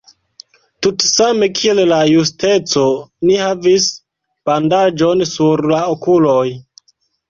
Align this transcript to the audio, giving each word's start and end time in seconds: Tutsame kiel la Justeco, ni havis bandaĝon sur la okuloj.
Tutsame 0.85 1.49
kiel 1.59 1.83
la 1.91 1.99
Justeco, 2.15 2.87
ni 3.29 3.39
havis 3.45 3.89
bandaĝon 4.53 5.27
sur 5.37 5.69
la 5.79 5.89
okuloj. 5.97 6.45